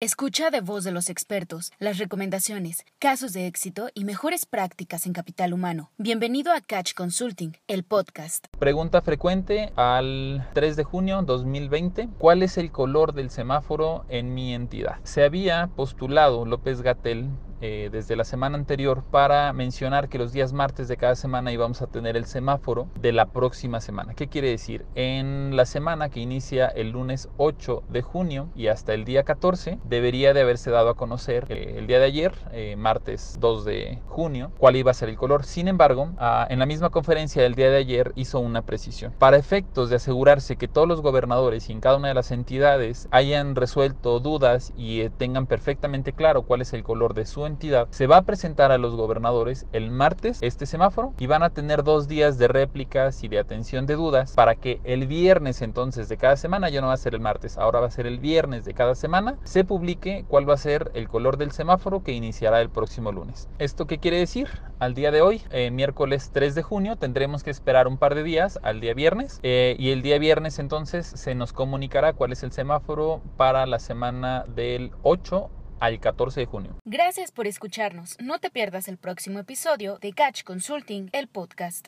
Escucha 0.00 0.50
de 0.50 0.60
voz 0.60 0.84
de 0.84 0.92
los 0.92 1.10
expertos 1.10 1.72
las 1.80 1.98
recomendaciones, 1.98 2.84
casos 3.00 3.32
de 3.32 3.48
éxito 3.48 3.88
y 3.94 4.04
mejores 4.04 4.46
prácticas 4.46 5.06
en 5.06 5.12
capital 5.12 5.52
humano. 5.52 5.90
Bienvenido 5.98 6.52
a 6.52 6.60
Catch 6.60 6.94
Consulting, 6.94 7.56
el 7.66 7.82
podcast. 7.82 8.46
Pregunta 8.60 9.02
frecuente 9.02 9.72
al 9.74 10.48
3 10.54 10.76
de 10.76 10.84
junio 10.84 11.22
2020. 11.22 12.10
¿Cuál 12.16 12.44
es 12.44 12.58
el 12.58 12.70
color 12.70 13.12
del 13.12 13.30
semáforo 13.30 14.04
en 14.08 14.34
mi 14.34 14.54
entidad? 14.54 15.00
Se 15.02 15.24
había 15.24 15.66
postulado 15.74 16.46
López 16.46 16.80
Gatel 16.82 17.30
eh, 17.60 17.88
desde 17.90 18.14
la 18.14 18.24
semana 18.24 18.56
anterior 18.56 19.02
para 19.10 19.52
mencionar 19.52 20.08
que 20.08 20.18
los 20.18 20.32
días 20.32 20.52
martes 20.52 20.86
de 20.86 20.96
cada 20.96 21.16
semana 21.16 21.52
íbamos 21.52 21.82
a 21.82 21.86
tener 21.88 22.16
el 22.16 22.24
semáforo 22.24 22.88
de 23.00 23.12
la 23.12 23.26
próxima 23.26 23.80
semana. 23.80 24.14
¿Qué 24.14 24.28
quiere 24.28 24.50
decir? 24.50 24.84
En 24.94 25.56
la 25.56 25.64
semana 25.64 26.08
que 26.08 26.20
inicia 26.20 26.66
el 26.68 26.90
lunes 26.90 27.28
8 27.36 27.82
de 27.88 28.02
junio 28.02 28.48
y 28.54 28.68
hasta 28.68 28.94
el 28.94 29.04
día 29.04 29.24
14 29.24 29.78
debería 29.84 30.34
de 30.34 30.42
haberse 30.42 30.70
dado 30.70 30.90
a 30.90 30.94
conocer 30.94 31.46
eh, 31.48 31.74
el 31.78 31.86
día 31.86 31.98
de 31.98 32.04
ayer, 32.04 32.32
eh, 32.52 32.76
martes 32.76 33.38
2 33.40 33.64
de 33.64 33.98
junio, 34.06 34.52
cuál 34.58 34.76
iba 34.76 34.90
a 34.90 34.94
ser 34.94 35.08
el 35.08 35.16
color. 35.16 35.44
Sin 35.44 35.66
embargo, 35.66 36.10
ah, 36.18 36.46
en 36.50 36.60
la 36.60 36.66
misma 36.66 36.90
conferencia 36.90 37.42
del 37.42 37.54
día 37.54 37.70
de 37.70 37.78
ayer 37.78 38.12
hizo 38.14 38.38
una 38.38 38.62
precisión. 38.62 39.12
Para 39.18 39.36
efectos 39.36 39.90
de 39.90 39.96
asegurarse 39.96 40.56
que 40.56 40.68
todos 40.68 40.86
los 40.86 41.00
gobernadores 41.00 41.68
y 41.68 41.72
en 41.72 41.80
cada 41.80 41.96
una 41.96 42.08
de 42.08 42.14
las 42.14 42.30
entidades 42.30 43.08
hayan 43.10 43.56
resuelto 43.56 44.20
dudas 44.20 44.72
y 44.76 45.08
tengan 45.10 45.46
perfectamente 45.46 46.12
claro 46.12 46.42
cuál 46.42 46.60
es 46.60 46.72
el 46.72 46.84
color 46.84 47.14
de 47.14 47.26
su 47.26 47.47
entidad, 47.48 47.88
se 47.90 48.06
va 48.06 48.18
a 48.18 48.22
presentar 48.22 48.70
a 48.70 48.78
los 48.78 48.94
gobernadores 48.94 49.66
el 49.72 49.90
martes 49.90 50.38
este 50.42 50.66
semáforo 50.66 51.14
y 51.18 51.26
van 51.26 51.42
a 51.42 51.50
tener 51.50 51.82
dos 51.82 52.06
días 52.06 52.38
de 52.38 52.46
réplicas 52.46 53.24
y 53.24 53.28
de 53.28 53.40
atención 53.40 53.86
de 53.86 53.96
dudas 53.96 54.34
para 54.34 54.54
que 54.54 54.80
el 54.84 55.08
viernes 55.08 55.62
entonces 55.62 56.08
de 56.08 56.16
cada 56.16 56.36
semana, 56.36 56.68
ya 56.68 56.80
no 56.80 56.86
va 56.86 56.92
a 56.92 56.98
ser 56.98 57.14
el 57.14 57.20
martes, 57.20 57.58
ahora 57.58 57.80
va 57.80 57.88
a 57.88 57.90
ser 57.90 58.06
el 58.06 58.20
viernes 58.20 58.64
de 58.64 58.74
cada 58.74 58.94
semana, 58.94 59.36
se 59.44 59.64
publique 59.64 60.24
cuál 60.28 60.48
va 60.48 60.54
a 60.54 60.58
ser 60.58 60.90
el 60.94 61.08
color 61.08 61.36
del 61.36 61.50
semáforo 61.50 62.04
que 62.04 62.12
iniciará 62.12 62.60
el 62.60 62.70
próximo 62.70 63.10
lunes. 63.10 63.48
¿Esto 63.58 63.86
qué 63.86 63.98
quiere 63.98 64.18
decir? 64.18 64.48
Al 64.78 64.94
día 64.94 65.10
de 65.10 65.22
hoy, 65.22 65.42
eh, 65.50 65.72
miércoles 65.72 66.30
3 66.32 66.54
de 66.54 66.62
junio, 66.62 66.96
tendremos 66.96 67.42
que 67.42 67.50
esperar 67.50 67.88
un 67.88 67.98
par 67.98 68.14
de 68.14 68.22
días 68.22 68.60
al 68.62 68.80
día 68.80 68.94
viernes 68.94 69.40
eh, 69.42 69.74
y 69.78 69.90
el 69.90 70.02
día 70.02 70.18
viernes 70.18 70.58
entonces 70.58 71.06
se 71.06 71.34
nos 71.34 71.52
comunicará 71.52 72.12
cuál 72.12 72.32
es 72.32 72.42
el 72.42 72.52
semáforo 72.52 73.20
para 73.36 73.66
la 73.66 73.78
semana 73.78 74.44
del 74.46 74.92
8 75.02 75.50
al 75.80 76.00
14 76.00 76.40
de 76.40 76.46
junio. 76.46 76.78
Gracias 76.84 77.32
por 77.32 77.46
escucharnos. 77.46 78.16
No 78.20 78.38
te 78.38 78.50
pierdas 78.50 78.88
el 78.88 78.96
próximo 78.96 79.38
episodio 79.38 79.98
de 79.98 80.12
Catch 80.12 80.42
Consulting, 80.44 81.10
el 81.12 81.28
podcast. 81.28 81.76